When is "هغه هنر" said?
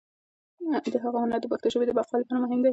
1.03-1.39